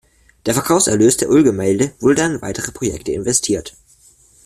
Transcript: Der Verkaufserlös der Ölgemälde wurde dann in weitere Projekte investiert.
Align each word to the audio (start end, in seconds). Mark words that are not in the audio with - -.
Der 0.47 0.55
Verkaufserlös 0.55 1.17
der 1.17 1.29
Ölgemälde 1.29 1.91
wurde 1.99 2.15
dann 2.15 2.31
in 2.37 2.41
weitere 2.41 2.71
Projekte 2.71 3.11
investiert. 3.11 3.77